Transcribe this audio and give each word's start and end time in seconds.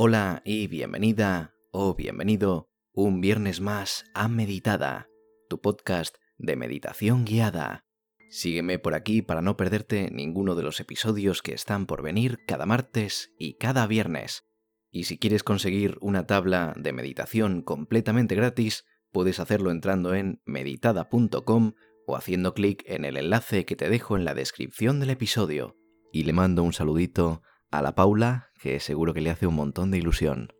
Hola 0.00 0.42
y 0.44 0.68
bienvenida 0.68 1.56
o 1.72 1.96
bienvenido 1.96 2.68
un 2.92 3.20
viernes 3.20 3.60
más 3.60 4.04
a 4.14 4.28
Meditada, 4.28 5.08
tu 5.48 5.60
podcast 5.60 6.14
de 6.36 6.54
meditación 6.54 7.24
guiada. 7.24 7.84
Sígueme 8.30 8.78
por 8.78 8.94
aquí 8.94 9.22
para 9.22 9.42
no 9.42 9.56
perderte 9.56 10.12
ninguno 10.12 10.54
de 10.54 10.62
los 10.62 10.78
episodios 10.78 11.42
que 11.42 11.52
están 11.52 11.86
por 11.86 12.02
venir 12.02 12.38
cada 12.46 12.64
martes 12.64 13.34
y 13.40 13.54
cada 13.54 13.88
viernes. 13.88 14.44
Y 14.92 15.02
si 15.02 15.18
quieres 15.18 15.42
conseguir 15.42 15.98
una 16.00 16.28
tabla 16.28 16.74
de 16.76 16.92
meditación 16.92 17.62
completamente 17.62 18.36
gratis, 18.36 18.84
puedes 19.10 19.40
hacerlo 19.40 19.72
entrando 19.72 20.14
en 20.14 20.40
meditada.com 20.44 21.72
o 22.06 22.14
haciendo 22.14 22.54
clic 22.54 22.84
en 22.86 23.04
el 23.04 23.16
enlace 23.16 23.64
que 23.64 23.74
te 23.74 23.90
dejo 23.90 24.16
en 24.16 24.24
la 24.24 24.34
descripción 24.34 25.00
del 25.00 25.10
episodio. 25.10 25.76
Y 26.12 26.22
le 26.22 26.32
mando 26.32 26.62
un 26.62 26.72
saludito 26.72 27.42
a 27.70 27.82
la 27.82 27.94
Paula, 27.94 28.50
que 28.60 28.80
seguro 28.80 29.14
que 29.14 29.20
le 29.20 29.30
hace 29.30 29.46
un 29.46 29.54
montón 29.54 29.90
de 29.90 29.98
ilusión. 29.98 30.52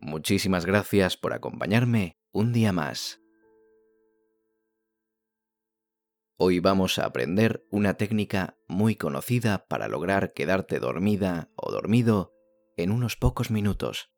Muchísimas 0.00 0.66
gracias 0.66 1.16
por 1.16 1.32
acompañarme 1.32 2.18
un 2.32 2.52
día 2.52 2.72
más. 2.72 3.20
Hoy 6.36 6.60
vamos 6.60 6.98
a 6.98 7.04
aprender 7.04 7.66
una 7.70 7.94
técnica 7.94 8.56
muy 8.68 8.94
conocida 8.94 9.66
para 9.66 9.88
lograr 9.88 10.32
quedarte 10.32 10.78
dormida 10.78 11.50
o 11.56 11.72
dormido 11.72 12.32
en 12.76 12.92
unos 12.92 13.16
pocos 13.16 13.50
minutos. 13.50 14.12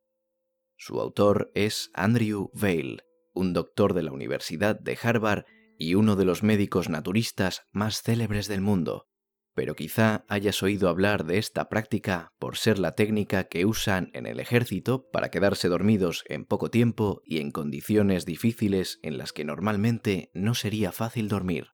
Su 0.76 1.00
autor 1.00 1.50
es 1.54 1.90
Andrew 1.94 2.50
Vail, 2.52 3.02
un 3.32 3.52
doctor 3.54 3.94
de 3.94 4.02
la 4.02 4.12
Universidad 4.12 4.78
de 4.78 4.98
Harvard 5.02 5.44
y 5.78 5.94
uno 5.94 6.14
de 6.16 6.26
los 6.26 6.42
médicos 6.42 6.90
naturistas 6.90 7.62
más 7.72 8.02
célebres 8.02 8.48
del 8.48 8.60
mundo 8.60 9.09
pero 9.54 9.74
quizá 9.74 10.24
hayas 10.28 10.62
oído 10.62 10.88
hablar 10.88 11.24
de 11.24 11.38
esta 11.38 11.68
práctica 11.68 12.32
por 12.38 12.56
ser 12.56 12.78
la 12.78 12.94
técnica 12.94 13.44
que 13.44 13.66
usan 13.66 14.10
en 14.14 14.26
el 14.26 14.40
ejército 14.40 15.08
para 15.10 15.30
quedarse 15.30 15.68
dormidos 15.68 16.24
en 16.28 16.44
poco 16.44 16.70
tiempo 16.70 17.22
y 17.24 17.38
en 17.38 17.50
condiciones 17.50 18.26
difíciles 18.26 19.00
en 19.02 19.18
las 19.18 19.32
que 19.32 19.44
normalmente 19.44 20.30
no 20.34 20.54
sería 20.54 20.92
fácil 20.92 21.28
dormir. 21.28 21.68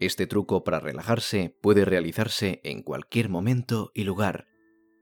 Este 0.00 0.26
truco 0.26 0.64
para 0.64 0.80
relajarse 0.80 1.56
puede 1.60 1.84
realizarse 1.84 2.60
en 2.64 2.82
cualquier 2.82 3.28
momento 3.28 3.92
y 3.94 4.04
lugar, 4.04 4.48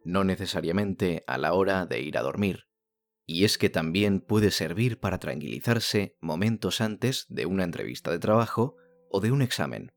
no 0.04 0.24
necesariamente 0.24 1.22
a 1.26 1.38
la 1.38 1.54
hora 1.54 1.86
de 1.86 2.00
ir 2.00 2.18
a 2.18 2.22
dormir. 2.22 2.66
Y 3.24 3.44
es 3.44 3.58
que 3.58 3.70
también 3.70 4.20
puede 4.20 4.50
servir 4.50 4.98
para 4.98 5.18
tranquilizarse 5.18 6.16
momentos 6.20 6.80
antes 6.80 7.26
de 7.28 7.46
una 7.46 7.64
entrevista 7.64 8.10
de 8.10 8.18
trabajo 8.18 8.76
o 9.08 9.20
de 9.20 9.30
un 9.30 9.40
examen. 9.40 9.92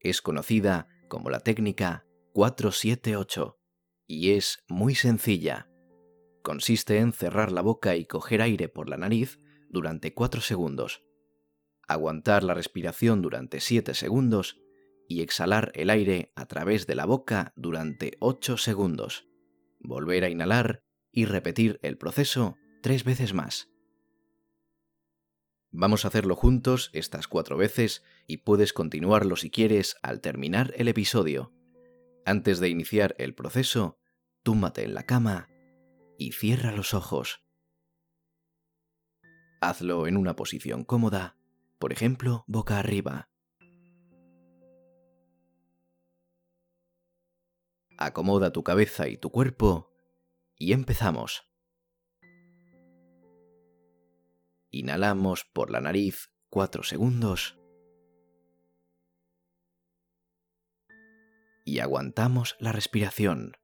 Es 0.00 0.22
conocida 0.22 0.88
como 1.08 1.30
la 1.30 1.40
técnica 1.40 2.06
478 2.32 3.58
y 4.06 4.30
es 4.32 4.64
muy 4.68 4.94
sencilla. 4.94 5.68
Consiste 6.42 6.98
en 6.98 7.12
cerrar 7.12 7.52
la 7.52 7.60
boca 7.60 7.96
y 7.96 8.06
coger 8.06 8.42
aire 8.42 8.68
por 8.68 8.88
la 8.88 8.96
nariz 8.96 9.38
durante 9.68 10.14
4 10.14 10.40
segundos, 10.40 11.04
aguantar 11.86 12.42
la 12.42 12.54
respiración 12.54 13.22
durante 13.22 13.60
7 13.60 13.94
segundos 13.94 14.60
y 15.06 15.22
exhalar 15.22 15.70
el 15.74 15.90
aire 15.90 16.32
a 16.34 16.46
través 16.46 16.86
de 16.86 16.94
la 16.94 17.04
boca 17.04 17.52
durante 17.56 18.16
8 18.20 18.56
segundos. 18.56 19.28
Volver 19.80 20.24
a 20.24 20.30
inhalar 20.30 20.82
y 21.12 21.24
repetir 21.24 21.78
el 21.82 21.98
proceso 21.98 22.56
tres 22.82 23.04
veces 23.04 23.34
más. 23.34 23.69
Vamos 25.72 26.04
a 26.04 26.08
hacerlo 26.08 26.34
juntos 26.34 26.90
estas 26.92 27.28
cuatro 27.28 27.56
veces 27.56 28.02
y 28.26 28.38
puedes 28.38 28.72
continuarlo 28.72 29.36
si 29.36 29.50
quieres 29.50 29.96
al 30.02 30.20
terminar 30.20 30.72
el 30.76 30.88
episodio. 30.88 31.52
Antes 32.24 32.58
de 32.58 32.68
iniciar 32.68 33.14
el 33.18 33.34
proceso, 33.34 33.98
túmbate 34.42 34.82
en 34.84 34.94
la 34.94 35.04
cama 35.04 35.48
y 36.18 36.32
cierra 36.32 36.72
los 36.72 36.92
ojos. 36.92 37.44
Hazlo 39.60 40.06
en 40.06 40.16
una 40.16 40.34
posición 40.34 40.84
cómoda, 40.84 41.36
por 41.78 41.92
ejemplo, 41.92 42.44
boca 42.48 42.78
arriba. 42.78 43.30
Acomoda 47.96 48.50
tu 48.50 48.64
cabeza 48.64 49.08
y 49.08 49.18
tu 49.18 49.30
cuerpo 49.30 49.92
y 50.56 50.72
empezamos. 50.72 51.49
Inhalamos 54.80 55.44
por 55.44 55.70
la 55.70 55.82
nariz 55.82 56.32
4 56.48 56.84
segundos. 56.84 57.58
Y 61.66 61.80
aguantamos 61.80 62.56
la 62.60 62.72
respiración. 62.72 63.58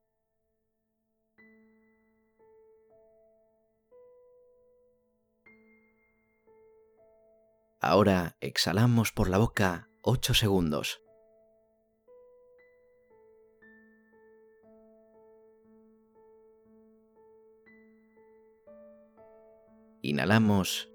Ahora 7.81 8.37
exhalamos 8.43 9.11
por 9.13 9.31
la 9.31 9.39
boca 9.39 9.89
8 10.03 10.35
segundos. 10.35 11.01
Inhalamos 20.03 20.91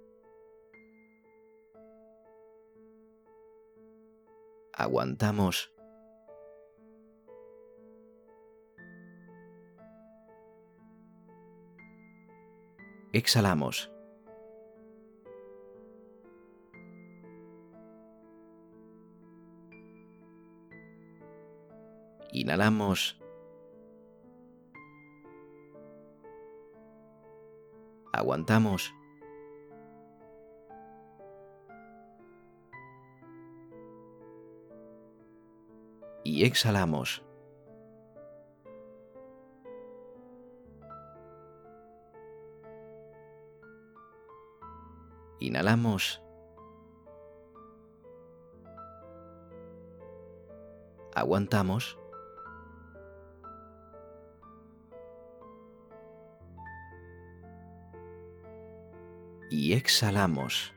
aguantamos. 4.73 5.71
Exhalamos. 13.13 13.91
Inhalamos. 22.31 23.19
Aguantamos. 28.13 28.93
Y 36.31 36.45
exhalamos. 36.45 37.21
Inhalamos. 45.41 46.21
Aguantamos. 51.13 51.97
Y 59.49 59.73
exhalamos. 59.73 60.73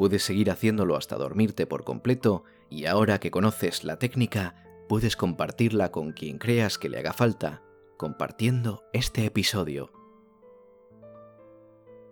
Puedes 0.00 0.22
seguir 0.22 0.50
haciéndolo 0.50 0.96
hasta 0.96 1.16
dormirte 1.16 1.66
por 1.66 1.84
completo 1.84 2.44
y 2.70 2.86
ahora 2.86 3.20
que 3.20 3.30
conoces 3.30 3.84
la 3.84 3.98
técnica, 3.98 4.54
puedes 4.88 5.14
compartirla 5.14 5.92
con 5.92 6.12
quien 6.12 6.38
creas 6.38 6.78
que 6.78 6.88
le 6.88 6.98
haga 6.98 7.12
falta, 7.12 7.62
compartiendo 7.98 8.82
este 8.94 9.26
episodio. 9.26 9.92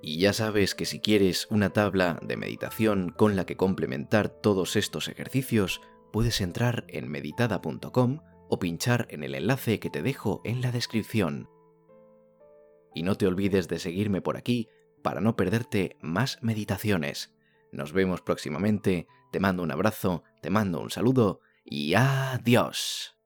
Y 0.03 0.19
ya 0.19 0.35
sabes 0.35 0.75
que 0.75 0.85
si 0.85 1.01
quieres 1.01 1.47
una 1.49 1.71
tabla 1.71 2.21
de 2.21 2.37
meditación 2.37 3.09
con 3.09 3.37
la 3.37 3.47
que 3.47 3.57
complementar 3.57 4.29
todos 4.29 4.77
estos 4.77 5.09
ejercicios, 5.09 5.81
puedes 6.13 6.43
entrar 6.43 6.85
en 6.89 7.09
meditada.com 7.09 8.21
o 8.51 8.59
pinchar 8.59 9.07
en 9.09 9.25
el 9.25 9.35
enlace 9.35 9.81
que 9.81 9.89
te 9.89 10.03
dejo 10.03 10.43
en 10.45 10.61
la 10.61 10.73
descripción. 10.73 11.49
Y 12.95 13.03
no 13.03 13.15
te 13.15 13.27
olvides 13.27 13.67
de 13.67 13.79
seguirme 13.79 14.21
por 14.21 14.37
aquí 14.37 14.69
para 15.03 15.23
no 15.23 15.37
perderte 15.37 15.97
más 16.03 16.37
meditaciones. 16.43 17.38
Nos 17.73 17.93
vemos 17.93 18.21
próximamente, 18.23 19.07
te 19.31 19.41
mando 19.41 19.63
un 19.63 19.71
abrazo, 19.71 20.23
te 20.43 20.51
mando 20.51 20.81
un 20.81 20.91
saludo 20.91 21.41
y 21.65 21.95
adiós. 21.95 23.18